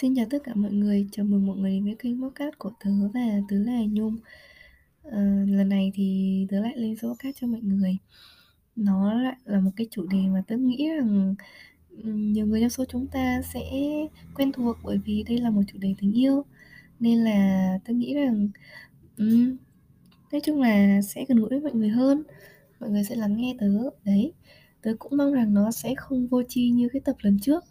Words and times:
Xin 0.00 0.14
chào 0.14 0.26
tất 0.30 0.38
cả 0.44 0.54
mọi 0.54 0.72
người, 0.72 1.08
chào 1.12 1.26
mừng 1.26 1.46
mọi 1.46 1.56
người 1.56 1.70
đến 1.70 1.84
với 1.84 1.96
kênh 1.98 2.22
podcast 2.22 2.58
của 2.58 2.70
tớ 2.84 2.90
và 3.14 3.20
tớ 3.48 3.56
là 3.56 3.80
Nhung. 3.90 4.16
À, 5.10 5.44
Lần 5.48 5.68
này 5.68 5.92
thì 5.94 6.46
tớ 6.50 6.60
lại 6.60 6.72
lên 6.76 6.96
số 6.96 7.08
podcast 7.08 7.36
cho 7.40 7.46
mọi 7.46 7.60
người. 7.60 7.98
Nó 8.76 9.14
lại 9.14 9.36
là 9.44 9.60
một 9.60 9.70
cái 9.76 9.86
chủ 9.90 10.06
đề 10.06 10.18
mà 10.18 10.42
tớ 10.46 10.56
nghĩ 10.56 10.88
rằng 10.88 11.34
nhiều 12.04 12.46
người 12.46 12.60
trong 12.60 12.70
số 12.70 12.84
chúng 12.84 13.06
ta 13.06 13.42
sẽ 13.52 13.60
quen 14.34 14.52
thuộc 14.52 14.76
bởi 14.84 14.98
vì 15.04 15.24
đây 15.28 15.38
là 15.38 15.50
một 15.50 15.62
chủ 15.72 15.78
đề 15.78 15.94
tình 16.00 16.12
yêu. 16.12 16.44
Nên 17.00 17.18
là 17.18 17.78
tớ 17.84 17.92
nghĩ 17.92 18.14
rằng 18.14 18.48
um, 19.18 19.56
nói 20.32 20.40
chung 20.44 20.60
là 20.60 21.02
sẽ 21.02 21.24
gần 21.28 21.38
gũi 21.38 21.48
với 21.48 21.60
mọi 21.60 21.72
người 21.74 21.88
hơn. 21.88 22.22
Mọi 22.80 22.90
người 22.90 23.04
sẽ 23.04 23.16
lắng 23.16 23.36
nghe 23.36 23.56
tớ, 23.58 23.66
đấy 24.04 24.32
Tớ 24.82 24.94
cũng 24.98 25.16
mong 25.16 25.32
rằng 25.32 25.54
nó 25.54 25.70
sẽ 25.70 25.94
không 25.96 26.26
vô 26.26 26.42
tri 26.48 26.70
như 26.70 26.88
cái 26.92 27.00
tập 27.04 27.16
lần 27.20 27.38
trước 27.42 27.64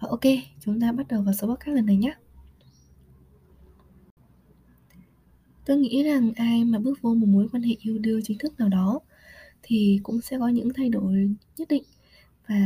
và 0.00 0.08
ok, 0.08 0.20
chúng 0.60 0.80
ta 0.80 0.92
bắt 0.92 1.08
đầu 1.08 1.22
vào 1.22 1.34
số 1.34 1.46
podcast 1.46 1.76
lần 1.76 1.86
này 1.86 1.96
nhé. 1.96 2.14
Tôi 5.64 5.76
nghĩ 5.76 6.02
rằng 6.02 6.32
ai 6.36 6.64
mà 6.64 6.78
bước 6.78 7.02
vô 7.02 7.14
một 7.14 7.26
mối 7.26 7.48
quan 7.52 7.62
hệ 7.62 7.76
yêu 7.80 7.98
đương 7.98 8.20
chính 8.24 8.38
thức 8.38 8.60
nào 8.60 8.68
đó 8.68 9.00
thì 9.62 10.00
cũng 10.02 10.20
sẽ 10.20 10.38
có 10.38 10.48
những 10.48 10.68
thay 10.74 10.88
đổi 10.88 11.30
nhất 11.58 11.68
định 11.68 11.82
và 12.48 12.56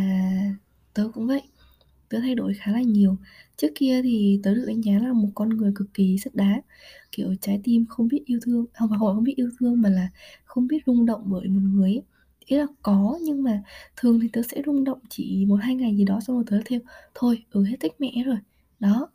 tớ 0.95 1.11
cũng 1.15 1.27
vậy. 1.27 1.43
Tớ 2.09 2.21
thay 2.21 2.35
đổi 2.35 2.55
khá 2.55 2.73
là 2.73 2.83
nhiều. 2.83 3.17
Trước 3.57 3.69
kia 3.75 4.03
thì 4.03 4.41
tớ 4.43 4.55
được 4.55 4.65
đánh 4.67 4.81
giá 4.85 4.93
là 4.93 5.13
một 5.13 5.29
con 5.35 5.49
người 5.49 5.73
cực 5.75 5.95
kỳ 5.95 6.19
sắt 6.19 6.35
đá, 6.35 6.63
kiểu 7.13 7.35
trái 7.41 7.61
tim 7.65 7.87
không 7.87 8.09
biết 8.09 8.23
yêu 8.27 8.39
thương, 8.43 8.67
à, 8.73 8.79
không 8.79 8.89
phải 8.91 8.99
không 8.99 9.25
biết 9.25 9.37
yêu 9.37 9.51
thương 9.59 9.83
mà 9.83 9.89
là 9.89 10.09
không 10.45 10.67
biết 10.67 10.79
rung 10.87 11.07
động 11.07 11.23
bởi 11.27 11.49
một 11.49 11.61
người 11.63 11.91
ấy 11.91 12.03
ý 12.51 12.57
là 12.57 12.67
có 12.83 13.19
nhưng 13.23 13.43
mà 13.43 13.63
thường 13.97 14.21
thì 14.21 14.29
tớ 14.33 14.43
sẽ 14.43 14.63
rung 14.67 14.85
động 14.85 14.99
chỉ 15.09 15.45
một 15.49 15.57
hai 15.63 15.75
ngày 15.75 15.97
gì 15.97 16.05
đó 16.05 16.21
xong 16.21 16.37
rồi 16.37 16.45
tớ 16.51 16.61
theo 16.65 16.81
thôi 17.15 17.45
ừ 17.51 17.65
hết 17.65 17.77
thích 17.81 17.95
mẹ 17.99 18.23
rồi. 18.27 18.37
Đó 18.81 19.09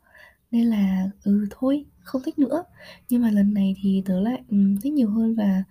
nên 0.50 0.66
là 0.66 1.10
ừ 1.24 1.46
thôi 1.50 1.84
không 2.00 2.22
thích 2.22 2.38
nữa. 2.38 2.64
Nhưng 3.08 3.22
mà 3.22 3.30
lần 3.30 3.54
này 3.54 3.76
thì 3.82 4.02
tớ 4.06 4.20
lại 4.20 4.42
um, 4.50 4.76
thích 4.76 4.92
nhiều 4.92 5.10
hơn 5.10 5.34
và 5.34 5.62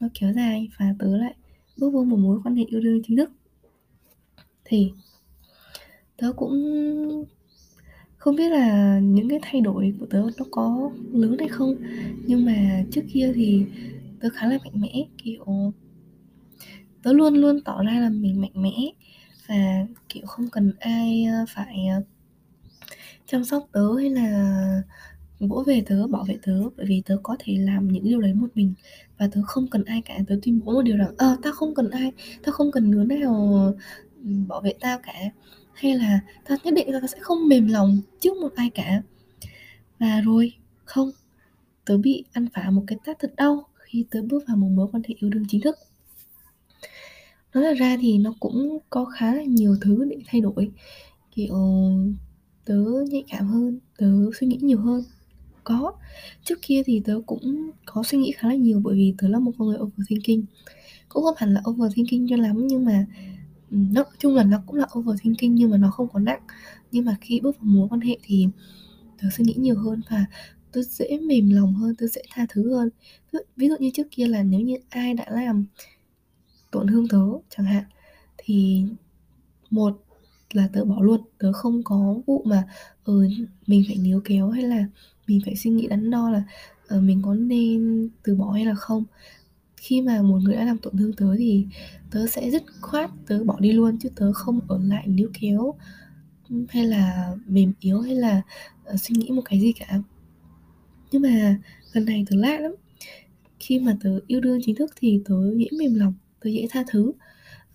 nó 0.00 0.08
kéo 0.14 0.32
dài 0.32 0.68
và 0.78 0.94
tớ 0.98 1.16
lại 1.16 1.34
bước 1.78 1.90
vô 1.90 2.04
một 2.04 2.16
mối 2.16 2.40
quan 2.44 2.56
hệ 2.56 2.64
yêu 2.64 2.80
đương 2.80 3.02
chính 3.06 3.16
thức. 3.16 3.30
Thì 4.64 4.92
tớ 6.16 6.32
cũng 6.32 6.52
không 8.16 8.36
biết 8.36 8.48
là 8.48 8.98
những 8.98 9.28
cái 9.28 9.38
thay 9.42 9.60
đổi 9.60 9.94
của 10.00 10.06
tớ 10.06 10.22
nó 10.38 10.44
có 10.50 10.90
lớn 11.12 11.36
hay 11.38 11.48
không 11.48 11.76
nhưng 12.26 12.44
mà 12.44 12.84
trước 12.90 13.02
kia 13.12 13.32
thì 13.34 13.64
tớ 14.20 14.28
khá 14.34 14.46
là 14.46 14.58
mạnh 14.64 14.80
mẽ 14.80 15.04
kiểu 15.18 15.72
tớ 17.02 17.12
luôn 17.12 17.34
luôn 17.34 17.60
tỏ 17.64 17.82
ra 17.82 18.00
là 18.00 18.08
mình 18.10 18.40
mạnh 18.40 18.52
mẽ 18.54 18.72
và 19.48 19.86
kiểu 20.08 20.26
không 20.26 20.48
cần 20.52 20.72
ai 20.80 21.26
phải 21.48 21.86
ờ, 21.86 22.02
chăm 23.26 23.44
sóc 23.44 23.68
tớ 23.72 23.94
hay 23.98 24.10
là 24.10 24.82
vỗ 25.40 25.64
về 25.66 25.82
tớ 25.86 26.06
bảo 26.06 26.24
vệ 26.28 26.38
tớ. 26.42 26.52
Bởi 26.76 26.86
vì 26.86 27.02
tớ 27.06 27.16
có 27.22 27.36
thể 27.38 27.56
làm 27.58 27.88
những 27.88 28.04
điều 28.04 28.20
đấy 28.20 28.34
một 28.34 28.48
mình 28.54 28.74
và 29.18 29.28
tớ 29.32 29.40
không 29.46 29.66
cần 29.70 29.84
ai 29.84 30.02
cả. 30.02 30.18
Tớ 30.28 30.36
tuyên 30.42 30.60
bố 30.64 30.72
một 30.72 30.82
điều 30.82 30.96
rằng 30.96 31.14
ờ 31.18 31.28
à, 31.28 31.36
tao 31.42 31.52
không 31.52 31.74
cần 31.74 31.90
ai 31.90 32.12
tao 32.42 32.52
không 32.52 32.72
cần 32.72 32.90
đứa 32.90 33.04
nào 33.04 33.58
ừ, 34.24 34.30
bảo 34.48 34.60
vệ 34.60 34.74
tao 34.80 34.98
cả. 35.02 35.12
Hay 35.72 35.94
là 35.94 36.20
tao 36.48 36.58
nhất 36.64 36.74
định 36.74 36.88
tao 36.92 37.06
sẽ 37.06 37.18
không 37.20 37.48
mềm 37.48 37.68
lòng 37.68 38.00
trước 38.20 38.36
một 38.36 38.52
ai 38.56 38.70
cả. 38.70 39.02
Và 39.98 40.20
rồi 40.20 40.52
không 40.84 41.10
tớ 41.84 41.98
bị 41.98 42.24
ăn 42.32 42.46
phá 42.54 42.70
một 42.70 42.84
cái 42.86 42.98
tát 43.04 43.18
thật 43.18 43.32
đau 43.36 43.66
khi 43.78 44.04
tớ 44.10 44.22
bước 44.22 44.44
vào 44.48 44.56
một 44.56 44.68
mối 44.68 44.88
quan 44.92 45.02
hệ 45.08 45.14
yêu 45.18 45.30
đương 45.30 45.44
chính 45.48 45.60
thức 45.60 45.76
nói 47.54 47.64
thật 47.64 47.74
ra 47.78 47.96
thì 48.00 48.18
nó 48.18 48.34
cũng 48.40 48.78
có 48.90 49.04
khá 49.04 49.34
là 49.34 49.42
nhiều 49.42 49.76
thứ 49.80 50.04
để 50.10 50.16
thay 50.26 50.40
đổi. 50.40 50.70
Kiểu, 51.34 51.56
tớ 52.64 52.84
nhạy 53.10 53.24
cảm 53.30 53.46
hơn, 53.46 53.78
tớ 53.98 54.06
suy 54.40 54.46
nghĩ 54.46 54.58
nhiều 54.62 54.78
hơn. 54.78 55.04
Có. 55.64 55.92
Trước 56.44 56.58
kia 56.62 56.82
thì 56.86 57.02
tớ 57.04 57.20
cũng 57.26 57.70
có 57.86 58.02
suy 58.02 58.18
nghĩ 58.18 58.32
khá 58.36 58.48
là 58.48 58.54
nhiều 58.54 58.80
bởi 58.84 58.94
vì 58.94 59.14
tớ 59.18 59.28
là 59.28 59.38
một 59.38 59.52
con 59.58 59.68
người 59.68 59.78
overthinking. 59.78 60.44
Cũng 61.08 61.24
không 61.24 61.34
hẳn 61.38 61.54
là 61.54 61.62
overthinking 61.70 62.26
cho 62.30 62.36
lắm 62.36 62.66
nhưng 62.66 62.84
mà 62.84 63.06
nói 63.70 64.04
chung 64.18 64.34
là 64.34 64.44
nó 64.44 64.62
cũng 64.66 64.76
là 64.76 64.86
overthinking 64.98 65.54
nhưng 65.54 65.70
mà 65.70 65.76
nó 65.76 65.90
không 65.90 66.08
có 66.12 66.18
nặng. 66.20 66.40
Nhưng 66.92 67.04
mà 67.04 67.16
khi 67.20 67.40
bước 67.40 67.56
vào 67.56 67.64
mối 67.64 67.88
quan 67.90 68.00
hệ 68.00 68.18
thì 68.22 68.48
tớ 69.22 69.28
suy 69.36 69.44
nghĩ 69.44 69.54
nhiều 69.54 69.76
hơn 69.76 70.00
và 70.10 70.26
tớ 70.72 70.82
dễ 70.82 71.18
mềm 71.18 71.50
lòng 71.50 71.74
hơn, 71.74 71.94
tớ 71.98 72.06
dễ 72.06 72.22
tha 72.30 72.46
thứ 72.48 72.74
hơn. 72.74 72.88
Ví 73.56 73.68
dụ 73.68 73.74
như 73.80 73.90
trước 73.94 74.06
kia 74.10 74.26
là 74.26 74.42
nếu 74.42 74.60
như 74.60 74.76
ai 74.88 75.14
đã 75.14 75.26
làm 75.30 75.64
tổn 76.72 76.86
thương 76.86 77.08
tớ 77.08 77.18
chẳng 77.56 77.66
hạn 77.66 77.84
thì 78.36 78.84
một 79.70 80.04
là 80.52 80.68
tớ 80.72 80.84
bỏ 80.84 80.96
luôn 81.00 81.20
tớ 81.38 81.52
không 81.52 81.82
có 81.84 82.14
vụ 82.26 82.42
mà 82.46 82.64
ừ, 83.04 83.28
mình 83.66 83.84
phải 83.86 83.96
níu 83.96 84.20
kéo 84.24 84.50
hay 84.50 84.62
là 84.62 84.86
mình 85.26 85.40
phải 85.44 85.56
suy 85.56 85.70
nghĩ 85.70 85.86
đắn 85.86 86.10
đo 86.10 86.30
là 86.30 86.42
ừ, 86.88 87.00
mình 87.00 87.22
có 87.24 87.34
nên 87.34 88.08
từ 88.22 88.34
bỏ 88.34 88.50
hay 88.50 88.64
là 88.64 88.74
không. 88.74 89.04
Khi 89.76 90.02
mà 90.02 90.22
một 90.22 90.38
người 90.42 90.56
đã 90.56 90.64
làm 90.64 90.78
tổn 90.78 90.96
thương 90.96 91.12
tớ 91.12 91.34
thì 91.38 91.66
tớ 92.10 92.26
sẽ 92.26 92.50
dứt 92.50 92.62
khoát 92.80 93.10
tớ 93.26 93.44
bỏ 93.44 93.60
đi 93.60 93.72
luôn 93.72 93.98
chứ 93.98 94.08
tớ 94.16 94.32
không 94.32 94.60
ở 94.68 94.78
lại 94.82 95.06
níu 95.06 95.30
kéo 95.40 95.74
ừ, 96.50 96.56
hay 96.68 96.86
là 96.86 97.34
mềm 97.46 97.72
yếu 97.80 98.00
hay 98.00 98.14
là 98.14 98.42
uh, 98.92 99.00
suy 99.00 99.14
nghĩ 99.18 99.30
một 99.30 99.42
cái 99.44 99.60
gì 99.60 99.72
cả. 99.72 100.00
Nhưng 101.12 101.22
mà 101.22 101.56
lần 101.92 102.04
này 102.04 102.24
tớ 102.30 102.36
lạ 102.36 102.58
lắm. 102.60 102.74
Khi 103.60 103.78
mà 103.78 103.96
tớ 104.00 104.20
yêu 104.26 104.40
đương 104.40 104.60
chính 104.64 104.76
thức 104.76 104.90
thì 104.96 105.20
tớ 105.24 105.34
dễ 105.56 105.66
mềm 105.78 105.94
lòng 105.94 106.14
tớ 106.44 106.50
dễ 106.50 106.66
tha 106.70 106.84
thứ. 106.90 107.12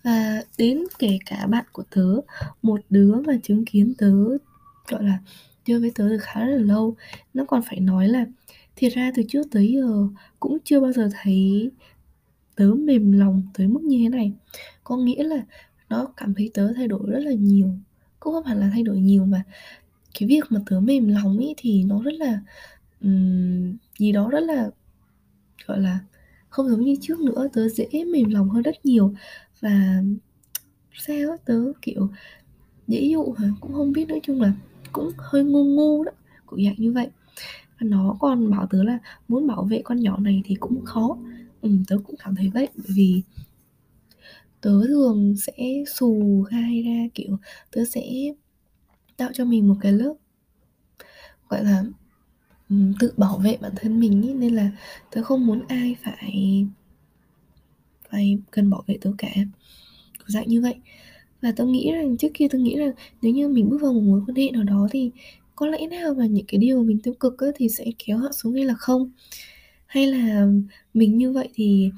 Và 0.04 0.42
đến 0.58 0.84
kể 0.98 1.18
cả 1.26 1.46
bạn 1.46 1.64
của 1.72 1.82
tớ 1.90 2.06
một 2.62 2.80
đứa 2.90 3.14
mà 3.26 3.32
chứng 3.42 3.64
kiến 3.64 3.94
tớ 3.98 4.12
gọi 4.88 5.04
là 5.04 5.18
chơi 5.64 5.80
với 5.80 5.92
tớ 5.94 6.08
được 6.08 6.20
khá 6.20 6.46
là 6.46 6.58
lâu 6.58 6.96
nó 7.34 7.44
còn 7.44 7.62
phải 7.62 7.80
nói 7.80 8.08
là 8.08 8.26
thiệt 8.76 8.92
ra 8.94 9.12
từ 9.14 9.22
trước 9.28 9.42
tới 9.50 9.72
giờ 9.72 10.08
cũng 10.40 10.58
chưa 10.64 10.80
bao 10.80 10.92
giờ 10.92 11.08
thấy 11.22 11.70
tớ 12.56 12.74
mềm 12.74 13.12
lòng 13.12 13.42
tới 13.54 13.68
mức 13.68 13.82
như 13.82 13.98
thế 14.02 14.08
này. 14.08 14.32
Có 14.84 14.96
nghĩa 14.96 15.22
là 15.22 15.42
nó 15.88 16.08
cảm 16.16 16.34
thấy 16.34 16.50
tớ 16.54 16.72
thay 16.76 16.88
đổi 16.88 17.10
rất 17.10 17.20
là 17.20 17.32
nhiều 17.32 17.74
cũng 18.20 18.32
không 18.32 18.44
hẳn 18.44 18.60
là 18.60 18.70
thay 18.72 18.82
đổi 18.82 18.98
nhiều 18.98 19.24
mà 19.24 19.42
cái 20.18 20.28
việc 20.28 20.44
mà 20.50 20.60
tớ 20.66 20.80
mềm 20.80 21.08
lòng 21.08 21.38
ý 21.38 21.54
thì 21.56 21.84
nó 21.84 22.02
rất 22.02 22.14
là 22.14 22.40
um, 23.00 23.76
gì 23.98 24.12
đó 24.12 24.28
rất 24.30 24.40
là 24.40 24.70
gọi 25.66 25.80
là 25.80 25.98
không 26.50 26.68
giống 26.68 26.80
như 26.80 26.96
trước 27.00 27.20
nữa 27.20 27.48
tớ 27.52 27.68
dễ 27.68 27.88
mềm 28.12 28.30
lòng 28.30 28.50
hơn 28.50 28.62
rất 28.62 28.86
nhiều. 28.86 29.14
Và 29.60 30.02
sao 30.92 31.36
tớ 31.44 31.72
kiểu 31.82 32.08
dễ 32.86 33.00
dụ 33.00 33.34
hả? 33.38 33.48
Cũng 33.60 33.72
không 33.72 33.92
biết 33.92 34.08
nói 34.08 34.20
chung 34.22 34.40
là 34.40 34.52
cũng 34.92 35.10
hơi 35.18 35.44
ngu 35.44 35.64
ngu 35.64 36.04
đó 36.04 36.12
cũng 36.46 36.64
dạng 36.64 36.74
như 36.78 36.92
vậy. 36.92 37.08
Và 37.80 37.86
nó 37.86 38.16
còn 38.20 38.50
bảo 38.50 38.66
tớ 38.70 38.82
là 38.82 38.98
muốn 39.28 39.46
bảo 39.46 39.64
vệ 39.64 39.80
con 39.84 40.00
nhỏ 40.00 40.18
này 40.18 40.42
thì 40.44 40.54
cũng 40.54 40.84
khó. 40.84 41.18
Ừ, 41.62 41.70
tớ 41.88 41.96
cũng 42.06 42.16
cảm 42.18 42.34
thấy 42.34 42.50
vậy 42.54 42.68
bởi 42.76 42.86
vì 42.88 43.22
tớ 44.60 44.70
thường 44.86 45.34
sẽ 45.36 45.84
xù 45.94 46.42
gai 46.50 46.82
ra 46.82 47.08
kiểu 47.14 47.36
tớ 47.70 47.84
sẽ 47.84 48.02
tạo 49.16 49.30
cho 49.34 49.44
mình 49.44 49.68
một 49.68 49.76
cái 49.80 49.92
lớp 49.92 50.14
gọi 51.48 51.64
là 51.64 51.84
tự 52.98 53.12
bảo 53.16 53.38
vệ 53.38 53.56
bản 53.60 53.72
thân 53.76 54.00
mình 54.00 54.22
ý, 54.22 54.34
nên 54.34 54.54
là 54.54 54.70
tớ 55.10 55.22
không 55.22 55.46
muốn 55.46 55.62
ai 55.68 55.96
phải 56.02 56.66
phải 58.10 58.38
cần 58.50 58.70
bảo 58.70 58.84
vệ 58.86 58.98
tớ 59.00 59.12
cả. 59.18 59.34
Dạng 60.26 60.48
như 60.48 60.60
vậy. 60.60 60.74
Và 61.42 61.52
tớ 61.52 61.64
nghĩ 61.64 61.92
rằng 61.92 62.16
trước 62.16 62.28
kia 62.34 62.48
tớ 62.50 62.58
nghĩ 62.58 62.76
rằng 62.76 62.92
nếu 63.22 63.32
như 63.32 63.48
mình 63.48 63.68
bước 63.68 63.78
vào 63.82 63.92
một 63.92 64.00
mối 64.00 64.22
quan 64.26 64.36
hệ 64.36 64.50
nào 64.50 64.62
đó 64.62 64.88
thì 64.90 65.10
có 65.56 65.66
lẽ 65.66 65.86
nào 65.86 66.14
mà 66.14 66.26
những 66.26 66.46
cái 66.48 66.58
điều 66.58 66.82
mình 66.82 66.98
tiêu 66.98 67.14
cực 67.14 67.38
ấy, 67.38 67.52
thì 67.56 67.68
sẽ 67.68 67.84
kéo 68.06 68.18
họ 68.18 68.32
xuống 68.32 68.54
hay 68.54 68.64
là 68.64 68.74
không? 68.74 69.10
Hay 69.86 70.06
là 70.06 70.46
mình 70.94 71.18
như 71.18 71.32
vậy 71.32 71.48
thì 71.54 71.90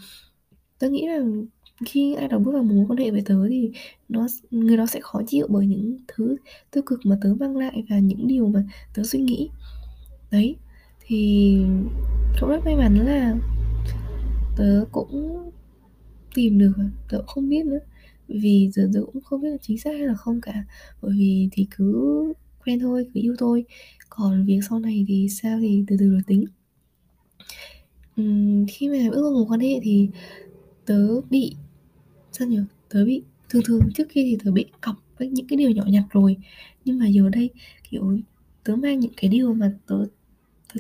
tớ 0.78 0.88
nghĩ 0.91 1.06
rằng 1.06 1.44
khi 1.87 2.14
ai 2.14 2.28
đó 2.28 2.38
bước 2.38 2.52
vào 2.52 2.62
một 2.62 2.75
mối 2.75 2.84
quan 2.88 2.98
hệ 2.98 3.10
với 3.10 3.22
tớ 3.25 3.48
thì 3.48 3.70
nó 4.08 4.26
người 4.50 4.76
đó 4.76 4.87
sẽ 4.87 5.00
khó 5.02 5.22
chịu 5.26 5.47
bởi 5.50 5.66
những 5.66 5.98
thứ 6.08 6.37
tiêu 6.70 6.82
cực 6.87 7.00
mà 7.04 7.19
tớ 7.22 7.34
mang 7.41 7.56
lại 7.56 7.84
và 7.88 7.98
những 7.98 8.26
điều 8.26 8.48
mà 8.48 8.64
tớ 8.94 9.02
suy 9.04 9.20
nghĩ 9.20 9.48
đấy 10.31 10.56
thì 11.00 11.56
cũng 12.41 12.50
rất 12.50 12.65
may 12.65 12.77
mắn 12.77 12.94
là 13.06 13.37
tớ 14.56 14.85
cũng 14.93 15.50
tìm 16.35 16.59
được 16.59 16.73
tớ 17.09 17.19
cũng 17.19 17.27
không 17.27 17.49
biết 17.49 17.67
nữa. 17.67 17.79
Vì 18.29 18.71
giờ 18.73 18.91
tớ 18.94 19.00
cũng 19.12 19.23
không 19.23 19.41
biết 19.41 19.49
là 19.50 19.56
chính 19.62 19.79
xác 19.79 19.91
hay 19.91 20.06
là 20.06 20.15
không 20.15 20.41
cả. 20.41 20.65
Bởi 21.03 21.12
vì 21.19 21.49
thì 21.53 21.67
cứ 21.77 22.32
quen 22.65 22.81
thôi 22.81 23.06
cứ 23.15 23.21
yêu 23.21 23.35
thôi. 23.38 23.65
Còn 24.09 24.44
việc 24.47 24.61
sau 24.69 24.79
này 24.79 25.05
thì 25.09 25.29
sao 25.29 25.59
thì 25.61 25.85
từ 25.87 25.97
từ 26.00 26.11
rồi 26.11 26.21
tính. 26.27 26.44
Uhm, 28.21 28.67
khi 28.69 28.88
mà 28.88 29.11
bước 29.11 29.23
vào 29.23 29.33
một 29.33 29.47
quan 29.49 29.61
hệ 29.61 29.81
thì 29.83 30.09
tớ 30.87 31.21
bị 31.31 31.55
sao 32.33 32.49
nhỉ? 32.49 32.59
Tớ 32.88 33.05
bị 33.05 33.23
thường 33.49 33.62
thường 33.67 33.81
trước 33.94 34.09
kia 34.09 34.23
thì 34.25 34.38
tớ 34.44 34.53
bị 34.53 34.65
cọc 34.81 34.97
với 35.19 35.29
những 35.29 35.47
cái 35.47 35.56
điều 35.56 35.71
nhỏ 35.71 35.85
nhặt 35.87 36.05
rồi. 36.11 36.37
Nhưng 36.85 36.99
mà 36.99 37.06
giờ 37.09 37.29
đây 37.29 37.50
kiểu 37.91 38.19
tớ 38.65 38.76
mang 38.76 39.00
những 39.00 39.12
cái 39.17 39.31
điều 39.31 39.55
mà 39.55 39.73
tớ 39.87 39.97
tớ 39.97 40.19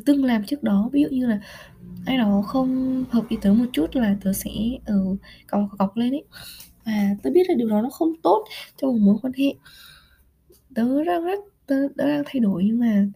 từng 0.06 0.24
làm 0.24 0.44
trước 0.44 0.62
đó 0.62 0.90
ví 0.92 1.02
dụ 1.02 1.08
như 1.08 1.26
là 1.26 1.40
ai 2.06 2.18
đó 2.18 2.42
không 2.46 3.04
hợp 3.10 3.24
với 3.28 3.38
tớ 3.42 3.52
một 3.52 3.66
chút 3.72 3.96
là 3.96 4.16
tớ 4.24 4.32
sẽ 4.32 4.50
ở 4.84 4.94
ừ, 4.94 5.16
cọc 5.46 5.60
cọc 5.78 5.96
lên 5.96 6.12
ấy 6.12 6.24
và 6.84 7.16
tớ 7.22 7.30
biết 7.30 7.48
là 7.48 7.54
điều 7.54 7.68
đó 7.68 7.82
nó 7.82 7.90
không 7.90 8.12
tốt 8.22 8.44
cho 8.76 8.88
một 8.88 8.98
mối 9.00 9.16
quan 9.22 9.32
hệ 9.32 9.54
tớ 10.74 11.04
đang 11.04 11.24
rất 11.24 11.38
tớ 11.66 11.76
tớ 11.96 12.08
đang 12.08 12.22
thay 12.26 12.40
đổi 12.40 12.64
nhưng 12.64 12.78
mà 12.78 13.06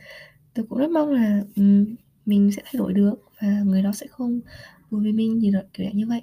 tớ 0.55 0.63
cũng 0.69 0.79
rất 0.79 0.91
mong 0.91 1.13
là, 1.13 1.43
um, 1.57 1.87
mình 2.27 2.53
sẽ 2.53 2.63
thay 2.65 2.75
đổi 2.79 2.93
được 2.93 3.15
và 3.43 3.63
người 3.65 3.83
đó 3.83 3.93
sẽ 3.93 4.07
không 4.07 4.41
vui 4.91 5.05
vì 5.05 5.13
mình 5.13 5.41
gì 5.41 5.51
đó, 5.51 5.61
kiểu 5.73 5.87
như 5.95 6.07
vậy. 6.07 6.23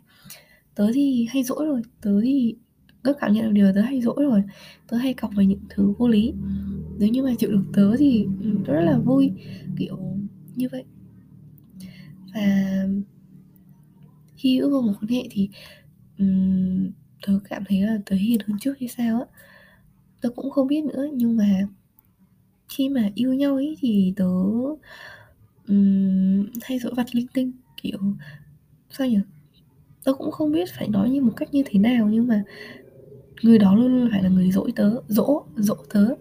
Tớ 0.75 0.91
thì 0.93 1.27
hay 1.29 1.43
dỗi 1.43 1.65
rồi, 1.65 1.81
tớ 2.01 2.21
thì 2.23 2.55
tớ 3.03 3.13
cảm 3.13 3.33
nhận 3.33 3.45
được 3.45 3.51
điều 3.51 3.65
là 3.65 3.71
tớ 3.75 3.81
hay 3.81 4.01
dỗi 4.01 4.23
rồi, 4.23 4.43
tớ 4.87 4.97
hay 4.97 5.13
cọc 5.13 5.31
về 5.35 5.45
những 5.45 5.59
thứ 5.69 5.93
vô 5.97 6.07
lý. 6.07 6.33
Nếu 6.99 7.09
như 7.09 7.23
mà 7.23 7.33
chịu 7.37 7.51
được 7.51 7.63
tớ 7.73 7.95
thì, 7.97 8.27
ừ, 8.43 8.49
tớ 8.67 8.73
rất 8.73 8.81
là 8.81 8.97
vui, 8.97 9.31
kiểu 9.77 9.97
như 10.55 10.67
vậy. 10.71 10.83
Và 12.33 12.87
khi 14.35 14.59
ước 14.59 14.69
vào 14.69 14.81
một 14.81 14.93
quan 15.01 15.07
hệ 15.09 15.23
thì, 15.31 15.49
um, 16.19 16.89
tớ 17.27 17.39
cảm 17.49 17.63
thấy 17.67 17.81
là 17.81 17.97
tớ 18.05 18.15
hiền 18.15 18.39
hơn 18.47 18.57
trước 18.59 18.79
hay 18.79 18.89
sao 18.89 19.19
á. 19.19 19.25
Tớ 20.21 20.29
cũng 20.29 20.51
không 20.51 20.67
biết 20.67 20.83
nữa, 20.85 21.07
nhưng 21.13 21.37
mà 21.37 21.67
khi 22.69 22.89
mà 22.89 23.09
yêu 23.15 23.33
nhau 23.33 23.55
ấy 23.55 23.75
thì 23.79 24.13
tớ, 24.15 24.25
um, 25.67 26.45
hay 26.61 26.79
dỗi 26.79 26.93
vặt 26.95 27.15
linh 27.15 27.27
tinh, 27.33 27.51
kiểu, 27.81 27.99
sao 28.89 29.07
nhỉ? 29.07 29.19
Tớ 30.03 30.13
cũng 30.13 30.31
không 30.31 30.51
biết 30.51 30.69
phải 30.77 30.87
nói 30.87 31.09
như 31.09 31.21
một 31.21 31.33
cách 31.37 31.53
như 31.53 31.63
thế 31.65 31.79
nào 31.79 32.09
nhưng 32.09 32.27
mà 32.27 32.43
người 33.41 33.57
đó 33.59 33.75
luôn 33.75 33.87
luôn 33.87 34.09
phải 34.11 34.23
là 34.23 34.29
người 34.29 34.51
dỗi 34.51 34.71
tớ 34.75 35.01
dỗ 35.07 35.43
dỗ 35.55 35.75
tớ. 35.89 36.15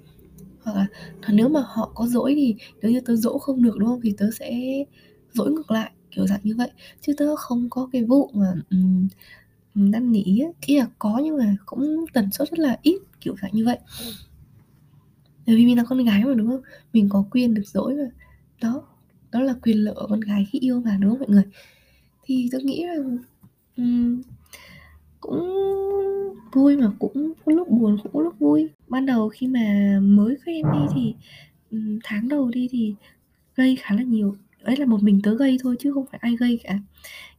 Hoặc 0.72 0.88
là 1.22 1.32
nếu 1.32 1.48
mà 1.48 1.60
họ 1.66 1.92
có 1.94 2.06
dỗi 2.06 2.34
thì 2.36 2.54
nếu 2.82 2.92
như 2.92 3.00
tớ 3.00 3.16
dỗ 3.16 3.38
không 3.38 3.62
được, 3.62 3.78
đúng 3.78 3.88
không? 3.88 4.00
Thì 4.02 4.14
tớ 4.18 4.30
sẽ 4.38 4.60
dỗi 5.32 5.50
ngược 5.52 5.70
lại, 5.70 5.90
kiểu 6.10 6.26
dạng 6.26 6.40
như 6.42 6.54
vậy. 6.56 6.70
Chứ 7.00 7.12
tớ 7.16 7.36
không 7.36 7.70
có 7.70 7.88
cái 7.92 8.04
vụ 8.04 8.30
mà, 8.34 8.52
ừm, 8.70 9.08
ừm, 9.74 9.90
năn 9.90 10.12
nỉ 10.12 10.22
ý 10.60 10.78
là 10.78 10.86
có 10.98 11.20
nhưng 11.24 11.36
mà 11.38 11.56
cũng 11.66 12.04
tần 12.12 12.30
suất 12.32 12.50
rất 12.50 12.58
là 12.58 12.78
ít, 12.82 12.98
kiểu 13.20 13.34
dạng 13.42 13.50
như 13.54 13.64
vậy. 13.64 13.78
Bởi 15.46 15.56
vì 15.56 15.66
mình 15.66 15.76
là 15.76 15.84
con 15.88 16.04
gái 16.04 16.24
mà, 16.24 16.34
đúng 16.34 16.46
không? 16.48 16.62
Mình 16.92 17.08
có 17.08 17.24
quyền 17.30 17.54
được 17.54 17.62
dỗi 17.66 17.94
mà. 17.94 18.10
Đó, 18.62 18.82
đó 19.32 19.40
là 19.40 19.54
quyền 19.62 19.76
lợi 19.84 19.94
của 19.94 20.06
con 20.10 20.20
gái 20.20 20.46
khi 20.50 20.58
yêu 20.58 20.80
mà, 20.84 20.98
đúng 21.00 21.10
không 21.10 21.18
mọi 21.18 21.28
người? 21.28 21.44
Thì 22.24 22.48
tớ 22.52 22.58
nghĩ 22.58 22.84
là, 22.86 22.94
um, 23.76 24.22
cũng 25.20 25.48
vui 26.52 26.76
mà 26.76 26.90
cũng 26.98 27.32
có 27.44 27.52
lúc 27.52 27.68
buồn, 27.68 27.98
cũng 28.02 28.12
có 28.12 28.20
lúc 28.20 28.38
vui. 28.38 28.68
Ban 28.88 29.06
đầu 29.06 29.28
khi 29.28 29.46
mà 29.46 29.98
mới 30.02 30.36
quen 30.46 30.64
đi 30.72 30.86
thì, 30.94 31.14
tháng 32.04 32.28
đầu 32.28 32.48
đi 32.48 32.68
thì 32.70 32.94
gây 33.54 33.76
khá 33.76 33.94
là 33.94 34.02
nhiều, 34.02 34.36
ấy 34.62 34.76
là 34.76 34.86
một 34.86 35.02
mình 35.02 35.20
tớ 35.22 35.34
gây 35.34 35.56
thôi 35.62 35.76
chứ 35.78 35.92
không 35.92 36.06
phải 36.10 36.18
ai 36.22 36.36
gây 36.36 36.60
cả. 36.64 36.78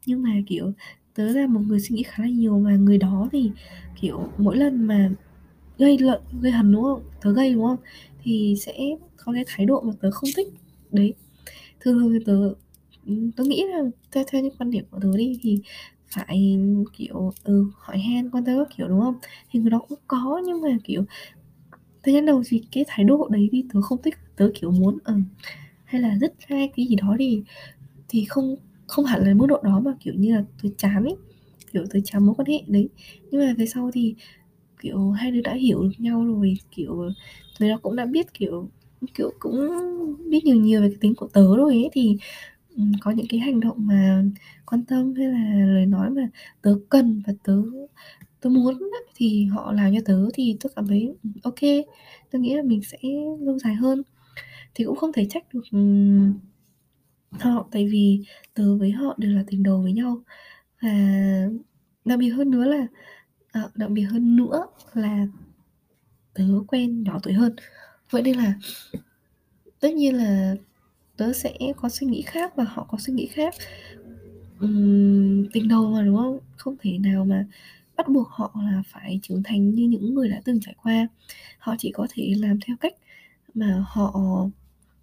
Nhưng 0.05 0.23
mà, 0.23 0.29
kiểu, 0.47 0.73
tớ 1.15 1.25
là 1.25 1.47
một 1.47 1.59
người 1.67 1.79
suy 1.79 1.95
nghĩ 1.95 2.03
khá 2.03 2.23
là 2.23 2.29
nhiều 2.29 2.59
mà 2.59 2.75
người 2.75 2.97
đó 2.97 3.29
thì, 3.31 3.51
kiểu, 4.01 4.27
mỗi 4.37 4.57
lần 4.57 4.87
mà 4.87 5.11
gây 5.77 5.97
lợn 5.97 6.21
gây 6.41 6.51
hấn, 6.51 6.71
đúng 6.71 6.83
không? 6.83 7.01
Tớ 7.21 7.33
gây, 7.33 7.53
đúng 7.53 7.63
không? 7.63 7.77
Thì 8.23 8.55
sẽ 8.59 8.73
có 9.17 9.33
cái 9.33 9.43
thái 9.47 9.65
độ 9.65 9.81
mà 9.81 9.93
tớ 10.01 10.11
không 10.11 10.29
thích. 10.35 10.47
Đấy, 10.91 11.13
thường 11.79 11.99
thường 11.99 12.13
thì 12.13 12.19
tớ, 12.25 12.53
tớ 13.35 13.43
nghĩ 13.43 13.63
là 13.71 13.83
theo 14.11 14.23
theo 14.31 14.41
những 14.41 14.53
quan 14.59 14.71
điểm 14.71 14.85
của 14.91 14.99
tớ 15.01 15.17
đi 15.17 15.39
thì 15.41 15.59
phải, 16.15 16.59
kiểu, 16.93 17.31
ừ, 17.43 17.65
hỏi 17.79 17.99
han, 17.99 18.29
quan 18.31 18.45
tâm 18.45 18.57
các 18.59 18.77
kiểu, 18.77 18.87
đúng 18.87 18.99
không? 19.01 19.15
Thì 19.51 19.59
người 19.59 19.69
đó 19.71 19.79
cũng 19.89 19.99
có 20.07 20.41
nhưng 20.45 20.61
mà, 20.61 20.69
kiểu, 20.83 21.03
thời 22.03 22.13
gian 22.13 22.25
đầu 22.25 22.43
thì 22.47 22.63
cái 22.71 22.85
thái 22.87 23.03
độ 23.05 23.27
đấy 23.31 23.49
thì 23.51 23.63
tớ 23.73 23.81
không 23.81 24.01
thích, 24.01 24.15
tớ, 24.35 24.51
kiểu, 24.55 24.71
muốn, 24.71 24.97
ờ, 25.03 25.15
hay 25.85 26.01
là 26.01 26.17
rất 26.21 26.33
hay 26.47 26.71
cái 26.77 26.85
gì 26.89 26.95
đó 26.95 27.15
thì 27.19 27.43
thì 28.09 28.25
không 28.29 28.55
không 28.87 29.05
hẳn 29.05 29.23
là 29.27 29.33
mức 29.33 29.47
độ 29.47 29.61
đó 29.63 29.81
mà, 29.85 29.93
kiểu 30.01 30.13
như 30.17 30.35
là, 30.35 30.43
tớ 30.63 30.69
chán 30.77 31.03
ấy, 31.05 31.15
kiểu, 31.73 31.85
tớ 31.91 31.99
chán 32.05 32.25
mối 32.25 32.35
quan 32.35 32.47
hệ 32.47 32.63
đấy. 32.67 32.89
Nhưng 33.31 33.41
mà 33.47 33.53
về 33.57 33.65
sau 33.67 33.91
thì, 33.93 34.15
kiểu, 34.81 35.11
hai 35.11 35.31
đứa 35.31 35.41
đã 35.41 35.53
hiểu 35.55 35.83
được 35.83 35.91
nhau 35.99 36.25
rồi, 36.25 36.55
kiểu, 36.71 37.11
người 37.59 37.69
đó 37.69 37.79
cũng 37.83 37.95
đã 37.95 38.05
biết, 38.05 38.33
kiểu, 38.33 38.69
kiểu, 39.15 39.31
cũng 39.39 39.69
biết 40.29 40.45
nhiều 40.45 40.55
nhiều 40.55 40.81
về 40.81 40.89
cái 40.89 40.97
tính 41.01 41.15
của 41.15 41.27
tớ 41.33 41.57
rồi 41.57 41.73
ấy, 41.73 41.89
thì, 41.93 42.17
có 43.01 43.11
những 43.11 43.25
cái 43.29 43.39
hành 43.39 43.59
động 43.59 43.87
mà 43.87 44.23
quan 44.65 44.85
tâm 44.85 45.13
hay 45.15 45.27
là 45.27 45.65
lời 45.65 45.85
nói 45.85 46.09
mà 46.09 46.29
tớ 46.61 46.75
cần 46.89 47.21
và 47.27 47.33
tớ 47.43 47.61
tớ 48.41 48.49
muốn 48.49 48.89
thì 49.15 49.45
họ 49.45 49.71
làm 49.71 49.93
cho 49.95 50.01
tớ 50.05 50.29
thì 50.33 50.57
tớ 50.59 50.69
cảm 50.75 50.87
thấy, 50.87 51.15
ok 51.43 51.61
tôi 51.61 51.83
tớ 52.31 52.39
nghĩ 52.39 52.55
là 52.55 52.63
mình 52.63 52.81
sẽ 52.83 52.97
lâu 53.39 53.59
dài 53.59 53.75
hơn. 53.75 54.03
Thì 54.75 54.85
cũng 54.85 54.95
không 54.95 55.13
thể 55.13 55.25
trách 55.29 55.43
được, 55.53 55.63
họ, 57.31 57.67
tại 57.71 57.87
vì 57.87 58.21
tớ 58.53 58.75
với 58.77 58.91
họ 58.91 59.15
đều 59.17 59.31
là 59.31 59.43
tình 59.47 59.63
đầu 59.63 59.81
với 59.81 59.93
nhau. 59.93 60.23
Và 60.81 60.91
đặc 62.05 62.19
biệt 62.19 62.29
hơn 62.29 62.51
nữa 62.51 62.65
là 62.65 62.87
à, 63.51 63.67
đặc 63.75 63.89
biệt 63.89 64.03
hơn 64.03 64.35
nữa 64.35 64.65
là 64.93 65.27
tớ 66.33 66.43
quen 66.67 67.03
nhỏ 67.03 67.19
tuổi 67.23 67.33
hơn. 67.33 67.55
Vậy 68.09 68.21
nên 68.21 68.37
là 68.37 68.53
tất 69.79 69.93
nhiên 69.93 70.15
là 70.15 70.55
tớ 71.21 71.33
sẽ 71.33 71.53
có 71.75 71.89
suy 71.89 72.07
nghĩ 72.07 72.21
khác 72.21 72.55
và 72.55 72.63
họ 72.63 72.85
có 72.89 72.97
suy 72.97 73.13
nghĩ 73.13 73.27
khác. 73.27 73.53
uhm, 74.65 75.45
tình 75.53 75.67
đầu 75.67 75.91
mà, 75.91 76.01
đúng 76.01 76.17
không? 76.17 76.39
Không 76.57 76.75
thể 76.79 76.97
nào 76.97 77.25
mà 77.25 77.45
bắt 77.97 78.09
buộc 78.09 78.27
họ 78.29 78.51
là 78.55 78.83
phải 78.87 79.19
trưởng 79.23 79.43
thành 79.43 79.69
như 79.75 79.87
những 79.87 80.15
người 80.15 80.29
đã 80.29 80.41
từng 80.45 80.59
trải 80.61 80.75
qua. 80.83 81.07
Họ 81.57 81.75
chỉ 81.79 81.91
có 81.91 82.07
thể 82.13 82.33
làm 82.37 82.59
theo 82.65 82.75
cách 82.79 82.93
mà 83.53 83.83
họ 83.87 84.13